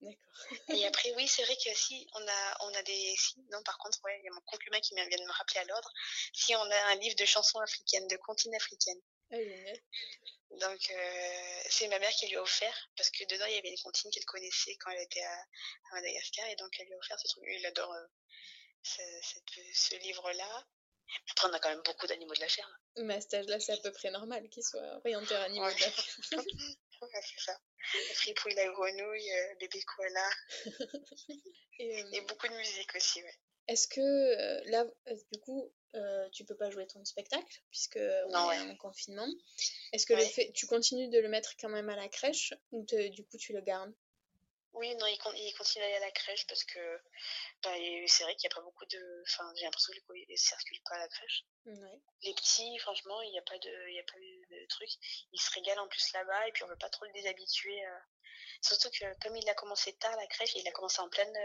[0.00, 0.76] D'accord.
[0.76, 3.14] Et après, oui, c'est vrai que si on a, on a des.
[3.16, 5.60] Si, non, par contre, ouais, il y a mon concubin qui vient de me rappeler
[5.60, 5.92] à l'ordre.
[6.32, 9.00] Si on a un livre de chansons africaines, de comptines africaines.
[9.32, 9.80] Ah, génial.
[10.58, 13.70] Donc, euh, c'est ma mère qui lui a offert, parce que dedans, il y avait
[13.70, 15.46] une comptine qu'elle connaissait quand elle était à,
[15.92, 17.44] Madagascar, et donc elle lui a offert ce truc.
[17.46, 18.06] Il adore euh,
[18.82, 19.02] ce,
[19.74, 20.66] ce livre-là.
[21.30, 22.76] Après, on a quand même beaucoup d'animaux de la ferme.
[22.96, 25.80] Mais à cet âge-là, c'est à peu près normal qu'ils soient orientés à animaux de
[25.80, 26.44] la ferme.
[27.02, 27.58] ouais, c'est ça.
[28.08, 30.30] La fripouille, la grenouille, euh, bébé koala.
[31.78, 33.38] et, et, beaucoup de musique aussi, ouais.
[33.70, 38.00] Est-ce que euh, là, euh, du coup, euh, tu peux pas jouer ton spectacle puisque
[38.26, 39.28] on est en confinement
[39.92, 42.84] Est-ce que le fait, tu continues de le mettre quand même à la crèche ou
[42.84, 43.94] du coup tu le gardes?
[44.72, 47.00] Oui, non, il, il continue d'aller à la crèche parce que
[47.62, 47.72] bah,
[48.06, 49.22] c'est vrai qu'il n'y a pas beaucoup de.
[49.26, 51.44] Enfin, j'ai l'impression que les ne circulent pas à la crèche.
[52.22, 54.88] Les petits, franchement, il n'y a pas de, il y a pas de, truc.
[55.32, 57.82] Ils se régalent en plus là-bas et puis on ne veut pas trop le déshabituer.
[58.62, 61.36] Surtout que comme il a commencé tard la crèche, il a commencé en pleine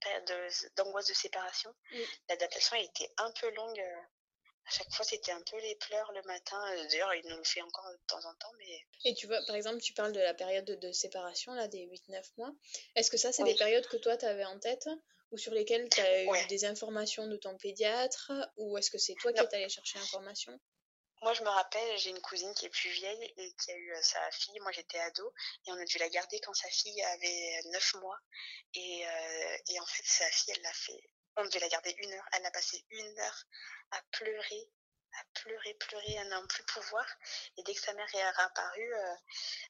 [0.00, 1.74] période d'angoisse de, séparation.
[2.28, 3.82] L'adaptation a été un peu longue.
[4.66, 6.58] À chaque fois, c'était un peu les pleurs le matin.
[6.88, 8.52] D'ailleurs, il nous le fait encore de temps en temps.
[8.58, 8.86] Mais...
[9.04, 12.22] Et tu vois, par exemple, tu parles de la période de, séparation, là, des 8-9
[12.36, 12.52] mois.
[12.94, 14.88] Est-ce que ça, c'est des périodes que toi, tu avais en tête
[15.30, 19.14] ou sur lesquelles tu as eu des informations de ton pédiatre Ou est-ce que c'est
[19.14, 20.58] toi qui es allé chercher l'information?
[21.22, 23.92] Moi, je me rappelle, j'ai une cousine qui est plus vieille et qui a eu
[23.92, 24.58] euh, sa fille.
[24.58, 25.32] Moi, j'étais ado
[25.66, 28.18] et on a dû la garder quand sa fille avait 9 mois.
[28.74, 31.00] Et, euh, et en fait, sa fille, elle l'a fait.
[31.36, 32.28] On devait la garder une heure.
[32.32, 33.44] Elle a passé une heure
[33.90, 34.68] à pleurer,
[35.18, 37.06] à pleurer, pleurer, à n'en plus pouvoir.
[37.56, 39.14] Et dès que sa mère est réapparue, euh,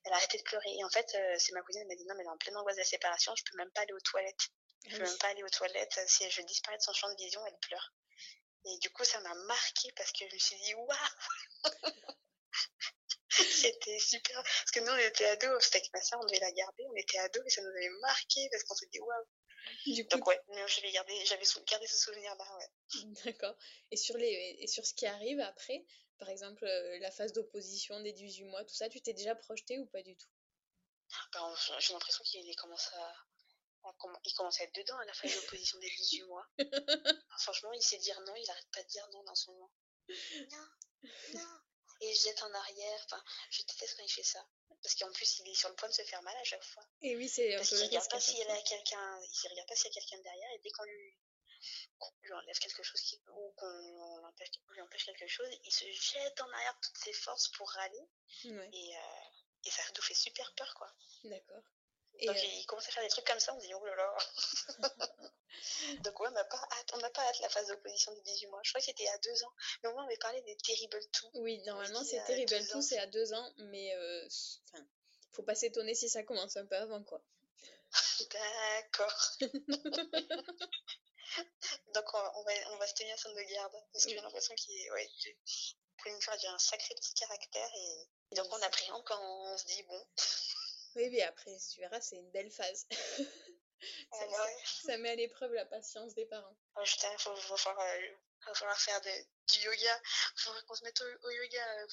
[0.05, 0.75] elle a arrêté de pleurer.
[0.77, 2.57] Et en fait, c'est ma cousine, elle m'a dit non, mais elle est en pleine
[2.57, 4.49] angoisse de la séparation, je peux même pas aller aux toilettes.
[4.87, 6.01] Je peux même pas aller aux toilettes.
[6.07, 7.93] Si je disparais de son champ de vision, elle pleure.
[8.65, 10.97] Et du coup, ça m'a marqué parce que je me suis dit, waouh
[13.31, 14.43] C'était super.
[14.43, 16.97] Parce que nous, on était ados, c'était avec ma soeur, on devait la garder, on
[16.97, 19.27] était ados et ça nous avait marqué parce qu'on s'est dit, waouh
[19.87, 22.69] du coup, Donc ouais, j'avais gardé, j'avais gardé ce souvenir-là, ouais.
[23.25, 23.57] D'accord.
[23.91, 25.85] Et sur les, et sur ce qui arrive après,
[26.19, 29.79] par exemple euh, la phase d'opposition des 18 mois, tout ça, tu t'es déjà projeté
[29.79, 30.29] ou pas du tout?
[31.33, 33.15] Ben, J'ai l'impression qu'il commence à,
[34.25, 36.47] il commence à être dedans à la fin de l'opposition des 18 mois.
[37.41, 39.71] Franchement, il sait dire non, il arrête pas de dire non dans son nom.
[40.53, 40.67] Non,
[41.35, 41.61] non.
[42.03, 43.01] Et jette en arrière.
[43.05, 44.45] Enfin, je déteste quand il fait ça.
[44.83, 46.85] Parce qu'en plus, il est sur le point de se faire mal à chaque fois.
[47.03, 49.87] Et oui, c'est Parce qu'il regarde pas s'il y a quelqu'un, il regarde pas s'il
[49.87, 50.51] y a quelqu'un derrière.
[50.55, 51.17] Et dès qu'on lui,
[52.23, 54.33] lui enlève quelque chose qui, ou qu'on
[54.73, 58.09] lui empêche quelque chose, il se jette en arrière toutes ses forces pour râler.
[58.45, 59.01] Et, euh,
[59.65, 60.93] et ça nous fait super peur, quoi.
[61.25, 61.63] D'accord.
[62.21, 63.97] Donc euh, il commence à faire des trucs comme ça, on se dit oh là
[63.97, 64.17] là.
[66.05, 68.47] Donc ouais, on n'a pas hâte, on n'a pas hâte la phase d'opposition des 18
[68.49, 68.61] mois.
[68.63, 69.53] Je crois que c'était à 2 ans.
[69.83, 71.41] Mais au moins on avait parlé des Terrible 2.
[71.41, 74.29] Oui, normalement c'est Terrible 2, c'est à 2 ans, mais euh,
[74.73, 74.85] enfin,
[75.33, 77.21] faut pas s'étonner si ça commence un peu avant quoi.
[78.31, 79.31] D'accord.
[81.95, 84.79] Donc on, va, on va se tenir sur nos garde parce que j'ai l'impression qu'il
[84.79, 85.11] est, ouais,
[86.07, 89.83] une fois un sacré petit caractère et, et donc on appréhende quand on se dit
[89.85, 90.07] bon.
[90.97, 92.87] Oui, mais après, tu verras, c'est une belle phase.
[94.13, 94.27] ça,
[94.65, 96.57] ça, met à l'épreuve la patience des parents.
[96.77, 100.01] Oh, putain, il va, falloir, faire du yoga.
[100.37, 101.79] Il faudra qu'on se mette au, yoga.
[101.79, 101.87] Euh,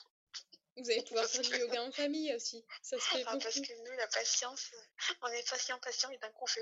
[0.77, 2.65] Vous allez pouvoir faire du yoga en famille aussi.
[2.81, 4.71] Ça se fait ah, Parce que nous, la patience,
[5.21, 6.61] on est patient, patient, et d'un coup, on fait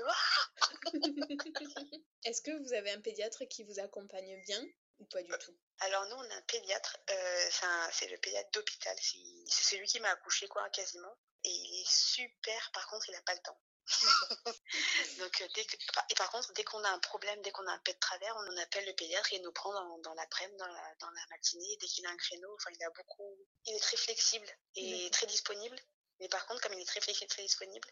[2.24, 4.64] Est-ce que vous avez un pédiatre qui vous accompagne bien
[5.00, 5.56] ou pas du tout?
[5.80, 7.48] Alors nous, on a un pédiatre, euh,
[7.92, 11.16] c'est le pédiatre d'hôpital, c'est celui qui m'a accouché quoi quasiment.
[11.44, 13.60] Et il est super, par contre, il n'a pas le temps.
[15.18, 15.66] Donc, euh, dès
[16.10, 18.36] et par contre, dès qu'on a un problème, dès qu'on a un pet de travers,
[18.36, 21.26] on appelle le pédiatre et il nous prend dans, dans l'après-midi, dans la, dans la
[21.30, 21.76] matinée.
[21.80, 25.26] Dès qu'il a un créneau, enfin, il a beaucoup, il est très flexible et très
[25.26, 25.78] disponible.
[26.20, 27.88] Mais par contre, comme il est très flexible, très disponible,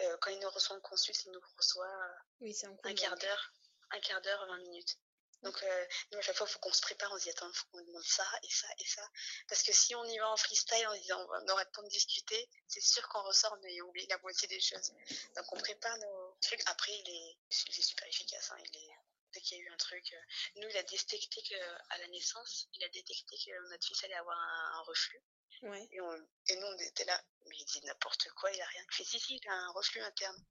[0.00, 1.98] euh, quand il nous reçoit en consulte, il nous reçoit
[2.40, 3.52] oui, un, un quart d'heure,
[3.90, 4.96] un quart d'heure, 20 minutes.
[5.42, 7.48] Donc, euh, nous, à chaque fois, il faut qu'on se prépare, on se dit, attends,
[7.48, 9.02] il faut qu'on demande ça et ça et ça.
[9.48, 11.88] Parce que si on y va en freestyle en disant, on aura le temps de
[11.88, 14.92] discuter, c'est sûr qu'on ressort en ayant oublié la moitié des choses.
[15.36, 16.62] Donc, on prépare nos trucs.
[16.66, 18.50] Après, il est, il est super efficace.
[18.50, 18.58] Hein.
[18.64, 18.90] Il est,
[19.32, 22.68] dès qu'il y a eu un truc, euh, nous, il a détecté qu'à la naissance,
[22.72, 25.22] il a détecté que notre fils allait avoir un, reflux.
[25.62, 25.88] Ouais.
[25.92, 26.14] Et, on,
[26.48, 29.04] et, nous, on était là, mais il dit n'importe quoi, il a rien fait.
[29.04, 30.44] Si, si, il a un reflux interne.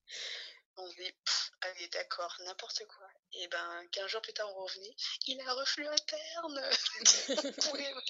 [0.77, 1.13] On se dit,
[1.61, 3.07] allez, d'accord, n'importe quoi.
[3.33, 4.95] Et ben, 15 jours plus tard, on revenait,
[5.27, 6.61] il a un reflux interne.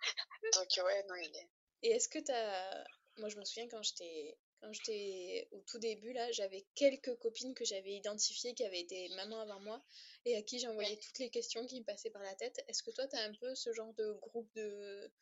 [0.54, 1.50] Donc, ouais, non, il est.
[1.82, 2.84] Et est-ce que t'as.
[3.18, 4.38] Moi, je me souviens quand j'étais.
[4.60, 9.08] Quand j'étais au tout début, là, j'avais quelques copines que j'avais identifiées qui avaient été
[9.10, 9.80] maman avant moi
[10.24, 12.60] et à qui j'envoyais toutes les questions qui me passaient par la tête.
[12.66, 15.12] Est-ce que toi, tu as un peu ce genre de groupe de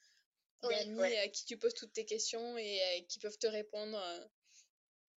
[0.62, 4.24] d'amis à qui tu poses toutes tes questions et qui peuvent te répondre euh,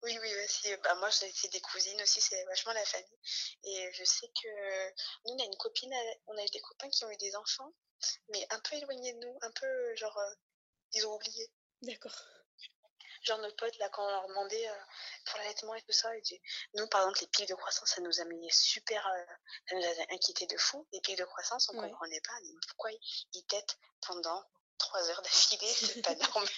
[0.06, 0.68] oui, oui, aussi.
[0.84, 3.18] Bah, moi, c'est des cousines aussi, c'est vachement la famille.
[3.64, 4.88] Et je sais que
[5.26, 5.92] nous, on a une copine,
[6.28, 7.72] on a eu des copains qui ont eu des enfants,
[8.28, 10.34] mais un peu éloignés de nous, un peu genre, euh,
[10.92, 11.50] ils ont oublié.
[11.82, 12.16] D'accord.
[13.22, 14.78] Genre nos potes, là, quand on leur demandait euh,
[15.24, 16.08] pour l'allaitement et tout ça,
[16.74, 19.24] nous, par exemple, les pics de croissance, ça nous a mis super, euh,
[19.68, 20.86] ça nous a inquiété de fou.
[20.92, 22.34] Les pics de croissance, on ne comprenait pas.
[22.68, 22.92] Pourquoi
[23.32, 24.44] ils têtent pendant
[24.78, 26.48] trois heures d'affilée, c'est pas normal.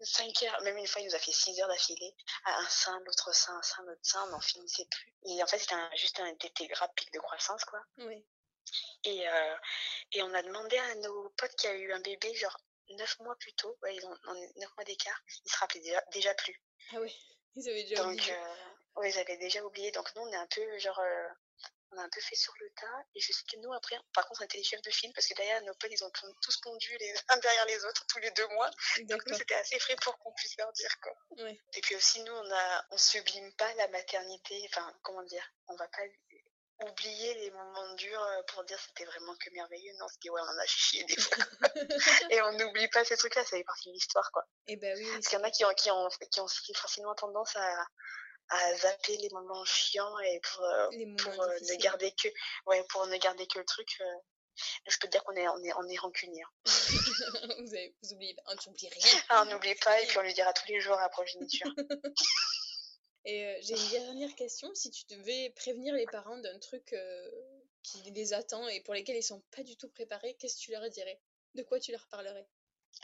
[0.00, 2.98] 5 heures, même une fois, il nous a fait 6 heures d'affilée, à un sein,
[3.04, 5.14] l'autre sein, un sein, l'autre sein, on n'en finissait plus.
[5.26, 6.34] Et en fait, c'était juste un
[6.94, 7.80] pic de croissance, quoi.
[7.98, 8.24] Oui.
[9.04, 9.56] Et, euh,
[10.12, 12.56] et on a demandé à nos potes qui a eu un bébé, genre
[12.90, 14.16] 9 mois plus tôt, ouais, ils ont
[14.56, 16.60] 9 mois d'écart, ils se rappelaient déjà, déjà plus.
[16.92, 17.14] Ah oui,
[17.56, 18.32] ils avaient déjà Donc, oublié.
[18.32, 19.90] Euh, ils avaient déjà oublié.
[19.92, 21.28] Donc, nous, on est un peu, genre, euh,
[21.92, 23.04] on a un peu fait sur le tas.
[23.14, 25.26] Et je sais que nous, après, par contre, on était les chefs de file parce
[25.26, 26.10] que derrière, nos potes, ils ont
[26.42, 28.70] tous pondu les uns derrière les autres tous les deux mois.
[29.02, 31.12] Donc, nous, c'était assez frais pour qu'on puisse leur dire, quoi.
[31.74, 34.68] Et puis aussi, nous, on a, on sublime pas la maternité.
[34.70, 36.02] Enfin, comment dire, on va pas
[36.88, 39.92] oublier les moments durs euh, pour dire c'était vraiment que merveilleux.
[39.98, 41.44] Non, c'est ouais, on en a chié des fois.
[42.30, 44.44] et on n'oublie pas ces trucs-là, ça fait partie de l'histoire, quoi.
[44.66, 45.06] Et eh ben oui.
[45.12, 47.86] Parce qu'il y en a qui ont, qui ont, qui ont facilement tendance à,
[48.50, 52.28] à zapper les moments chiants et pour, euh, pour euh, ne garder que
[52.66, 54.04] ouais pour ne garder que le truc euh,
[54.88, 58.36] je peux te dire qu'on est on est on est rancunier vous, avez, vous oubliez
[58.46, 59.20] on n'oublie rien.
[59.28, 61.72] Ah, on n'oublie pas et puis on lui dira tous les jours à la progéniture
[63.24, 64.74] et j'ai une dernière question.
[64.74, 66.94] Si tu devais prévenir les parents d'un truc
[67.82, 70.72] qui les attend et pour lesquels ils sont pas du tout préparés qu'est-ce que tu
[70.72, 71.20] leur dirais?
[71.54, 72.48] De quoi tu leur parlerais?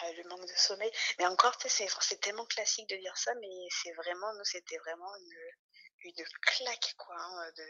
[0.03, 0.91] Euh, le manque de sommeil.
[1.19, 5.39] Mais encore, c'est tellement classique de dire ça, mais c'est vraiment, nous, c'était vraiment une,
[6.05, 7.65] une claque, quoi, hein, de,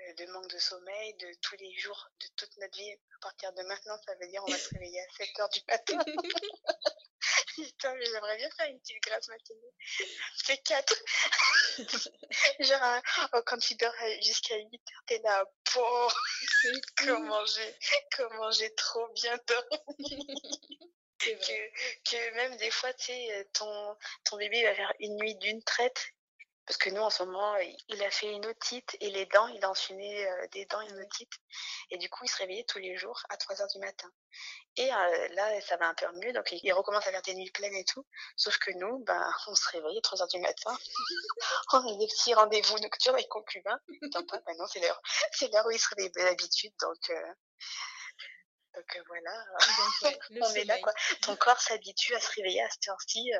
[0.00, 2.92] euh, de manque de sommeil, de tous les jours, de toute notre vie.
[2.92, 5.60] À partir de maintenant, ça veut dire on va se réveiller à 7 heures du
[5.68, 5.98] matin.
[7.54, 9.74] Putain, j'aimerais bien faire une petite grasse matinée.
[10.36, 10.94] C'est 4.
[12.60, 13.02] Genre,
[13.34, 13.92] oh, quand tu dors
[14.22, 16.08] jusqu'à 8 heures, t'es là, bon,
[16.96, 17.76] comment j'ai,
[18.16, 20.26] comment j'ai trop bien dormi
[21.30, 25.36] que, que même des fois, tu sais, euh, ton, ton bébé va faire une nuit
[25.36, 26.12] d'une traite.
[26.66, 27.56] Parce que nous, en ce moment,
[27.88, 31.00] il a fait une otite et les dents, il a enchaîné euh, des dents, une
[31.00, 31.32] otite.
[31.90, 34.08] Et du coup, il se réveillait tous les jours à 3 heures du matin.
[34.76, 36.32] Et euh, là, ça va un peu mieux.
[36.32, 38.06] Donc, il recommence à faire des nuits pleines et tout.
[38.36, 40.78] Sauf que nous, ben, on se réveille à 3 heures du matin.
[41.72, 43.80] on a des petits rendez-vous nocturnes avec concubins.
[44.14, 45.02] Non, pas, ben non, c'est l'heure.
[45.32, 46.72] C'est l'heure où il se réveille d'habitude.
[46.80, 47.10] Donc,
[48.74, 49.44] donc euh, voilà,
[50.30, 50.92] on est là quoi.
[51.22, 53.38] Ton corps s'habitue à se réveiller à cette heure-ci, euh,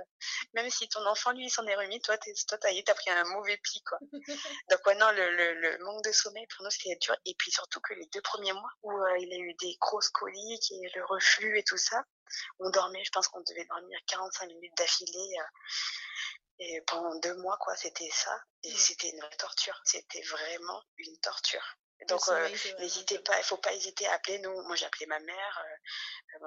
[0.54, 3.56] même si ton enfant lui s'en est remis, toi t'es, toi t'as, pris un mauvais
[3.56, 3.98] pli quoi.
[4.70, 7.80] Donc ouais non, le, le, manque de sommeil pour nous c'était dur et puis surtout
[7.80, 11.04] que les deux premiers mois où euh, il a eu des grosses coliques et le
[11.06, 12.02] reflux et tout ça,
[12.58, 15.36] on dormait, je pense qu'on devait dormir 45 minutes d'affilée.
[16.58, 18.38] et pendant deux mois, quoi, c'était ça.
[18.62, 19.80] Et c'était une torture.
[19.84, 21.76] C'était vraiment une torture.
[22.08, 24.62] Donc, euh, n'hésitez pas, il faut pas hésiter à appeler nous.
[24.62, 26.46] Moi, j'ai appelé ma mère, euh,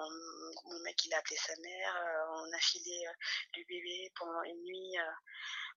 [0.66, 3.06] mon, mec, il a appelé sa mère, euh, on a filé
[3.56, 4.96] le bébé pendant une nuit.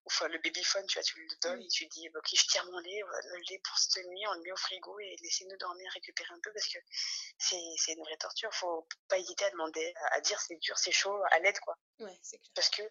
[0.08, 2.78] Enfin, le babyphone, tu vois, tu le donnes et tu dis, ok, je tire mon
[2.78, 6.32] lait, le lait pour cette nuit, on le met au frigo et laissez-nous dormir, récupérer
[6.32, 6.78] un peu parce que
[7.38, 8.52] c'est une vraie torture.
[8.54, 11.76] Faut pas hésiter à demander, à dire c'est dur, c'est chaud, à l'aide, quoi.
[12.00, 12.52] Ouais, c'est clair.
[12.54, 12.82] Parce que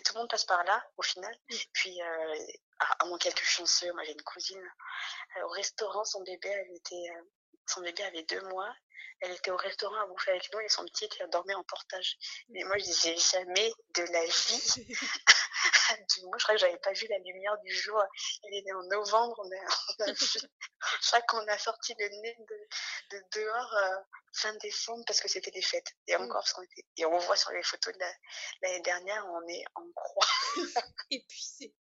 [0.00, 1.34] tout le monde passe par là, au final.
[1.72, 4.72] Puis, à, moins quelque chanceux, moi j'ai une cousine,
[5.44, 7.10] au restaurant, son bébé, elle était,
[7.66, 8.74] son bébé avait deux mois,
[9.20, 12.18] elle était au restaurant à bouffer avec nous et son petit était dormait en portage.
[12.50, 14.86] Mais moi, je disais jamais de la vie.
[16.24, 18.02] moi, je crois que j'avais pas vu la lumière du jour.
[18.44, 19.40] Il est né en novembre.
[19.42, 22.36] On a, je crois qu'on a sorti le nez
[23.10, 23.96] de, dehors euh,
[24.34, 25.92] fin décembre parce que c'était des fêtes.
[26.06, 26.22] Et mm.
[26.22, 27.98] encore, parce qu'on était, et on voit sur les photos de
[28.62, 30.26] l'année dernière, on est en croix.
[31.10, 31.74] Épuisé.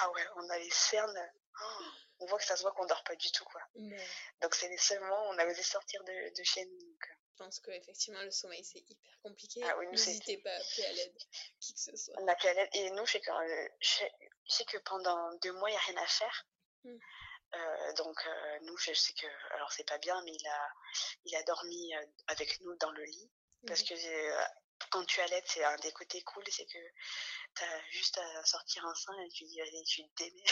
[0.00, 1.30] Ah ouais, on a les cernes.
[1.60, 1.84] Oh
[2.20, 3.60] on voit que ça se voit qu'on dort pas du tout, quoi.
[4.42, 6.78] Donc, c'est les seuls moments où on a osé sortir de, de chez nous.
[6.78, 7.14] Euh.
[7.32, 9.62] Je pense qu'effectivement, le sommeil, c'est hyper compliqué.
[9.62, 11.18] Ah N'hésitez pas à appeler à l'aide,
[11.60, 12.14] qui que ce soit.
[12.18, 12.70] On appelle à l'aide.
[12.74, 14.04] Et nous, je sais, que, euh, je
[14.48, 16.46] sais que pendant deux mois, il n'y a rien à faire.
[16.84, 16.98] Hmm.
[17.54, 18.28] Euh, donc
[18.62, 20.68] nous, je sais que, alors c'est pas bien, mais il a,
[21.24, 21.94] il a dormi
[22.26, 23.30] avec nous dans le lit
[23.66, 23.94] parce que
[24.90, 26.78] quand tu allaites, c'est un des côtés cool, c'est que
[27.54, 30.42] t'as juste à sortir un sein et tu dis allez tu te démets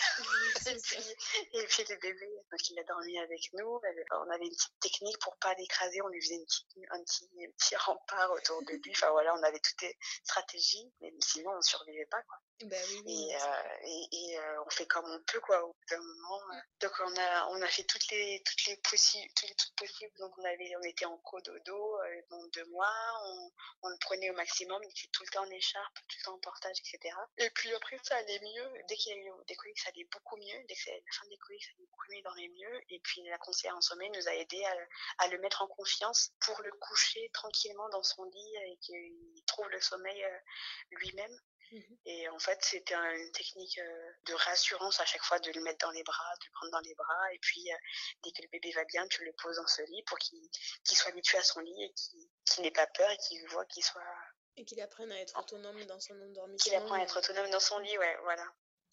[1.52, 3.80] et, puis, le bébé donc il a dormi avec nous.
[4.10, 6.00] On avait une petite technique pour pas l'écraser.
[6.02, 8.92] On lui faisait une petite, un petit, petit rempart autour de lui.
[8.92, 12.38] Enfin voilà on avait toutes les stratégies mais sinon on survivait pas quoi.
[12.64, 16.00] Bah et, euh, et, et euh, on fait comme on peut quoi au bout d'un
[16.00, 16.40] moment.
[16.80, 20.12] Donc on a on a fait toutes les toutes les possibles tous les trucs possibles.
[20.18, 22.94] Donc on avait on était en cododo euh, dans deux mois.
[23.26, 23.50] On,
[23.82, 26.34] on le prenait au maximum il était tout le temps en écharpe tout le temps
[26.34, 28.82] en portage etc et puis après, ça allait mieux.
[28.88, 30.64] Dès qu'il y a eu des coliques, ça allait beaucoup mieux.
[30.68, 32.82] Dès que c'est la fin des coliques, ça allait beaucoup mieux, il dormait mieux.
[32.88, 34.64] Et puis la conseillère en sommeil nous a aidé
[35.18, 39.68] à, le mettre en confiance pour le coucher tranquillement dans son lit et qu'il trouve
[39.68, 40.38] le sommeil euh,
[40.90, 41.40] lui-même.
[41.72, 41.98] Mhm.
[42.06, 45.84] Et en fait, c'était une technique euh, de réassurance à chaque fois de le mettre
[45.84, 47.32] dans les bras, de le prendre dans les bras.
[47.32, 47.76] Et puis, euh,
[48.22, 50.48] dès que le bébé va bien, tu le poses dans ce lit pour qu'il
[50.84, 52.28] soit habitué à son lit et qu'il
[52.60, 54.02] n'ait pas peur et qu'il voit qu'il soit
[54.56, 56.64] et qu'il apprenne à être autonome dans son endormissement.
[56.64, 58.46] Qu'il apprenne à être autonome dans son lit, ouais, voilà.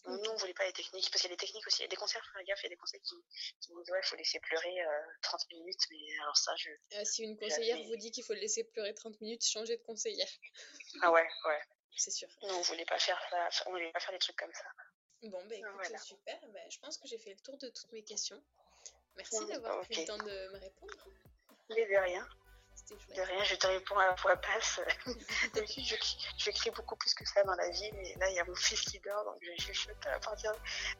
[0.06, 1.80] Nous, on voulait pas les techniques, parce qu'il y a des techniques aussi.
[1.80, 3.16] Il y a des conseils, faire gaffe, il y a des conseils qui,
[3.62, 4.86] qui disent, ouais, il faut laisser pleurer
[5.22, 6.70] 30 euh, minutes, mais alors ça, je.
[6.70, 9.84] Euh, si une conseillère vous dit qu'il faut le laisser pleurer 30 minutes, changez de
[9.84, 10.28] conseillère.
[11.02, 11.62] Ah ouais, ouais.
[11.96, 12.28] C'est sûr.
[12.42, 14.66] Non, on voulait pas faire ça, on voulait pas faire des trucs comme ça.
[15.22, 16.38] Bon, bah écoute, super.
[16.50, 18.44] Bah, je pense que j'ai fait le tour de toutes mes questions.
[19.16, 21.08] Merci d'avoir pris le temps de me répondre.
[21.70, 22.28] Mais de rien.
[22.90, 24.82] De rien, je te réponds à la voix basse.
[25.56, 25.96] je,
[26.38, 28.56] je crie beaucoup plus que ça dans la vie, mais là, il y a mon
[28.56, 30.52] fils qui dort, donc je chuchote à partir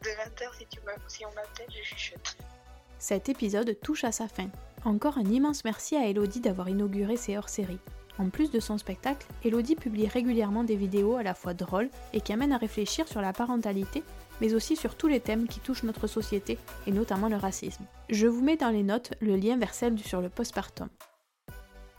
[0.02, 0.58] de 20h.
[0.58, 2.38] Si, tu si on m'appelle, je chuchote.
[3.00, 4.50] Cet épisode touche à sa fin.
[4.86, 7.80] Encore un immense merci à Elodie d'avoir inauguré ces hors-séries.
[8.20, 12.22] En plus de son spectacle, Elodie publie régulièrement des vidéos à la fois drôles et
[12.22, 14.04] qui amènent à réfléchir sur la parentalité,
[14.40, 17.86] mais aussi sur tous les thèmes qui touchent notre société, et notamment le racisme.
[18.10, 20.90] Je vous mets dans les notes le lien vers celle sur le postpartum.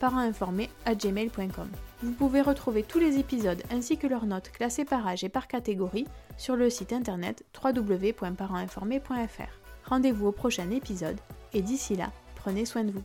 [0.00, 1.68] gmail.com.
[2.02, 5.46] Vous pouvez retrouver tous les épisodes ainsi que leurs notes classées par âge et par
[5.48, 6.06] catégorie
[6.38, 9.60] sur le site internet www.parentinformé.fr.
[9.84, 11.18] Rendez-vous au prochain épisode
[11.52, 13.04] et d'ici là, prenez soin de vous.